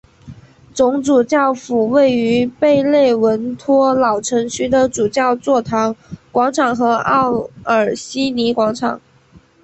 [0.73, 5.95] 总主教府位于贝内文托老城区的主教座堂
[6.31, 8.99] 广场和奥尔西尼广场。